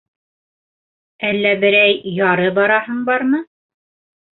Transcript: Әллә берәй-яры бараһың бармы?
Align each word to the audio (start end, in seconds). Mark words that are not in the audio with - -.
Әллә 1.29 1.53
берәй-яры 1.67 2.51
бараһың 2.59 3.09
бармы? 3.13 3.47